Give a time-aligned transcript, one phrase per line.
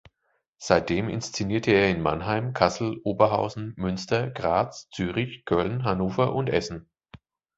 [0.57, 6.89] Seitdem inszenierte er in Mannheim, Kassel, Oberhausen, Münster, Graz, Zürich, Köln, Hannover und Essen.